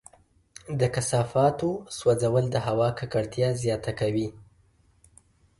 د 0.79 0.81
کثافاتو 0.95 1.69
سوځول 1.97 2.45
د 2.51 2.55
هوا 2.67 2.89
ککړتیا 2.99 3.49
زیاته 3.63 3.91
کوي. 3.99 4.27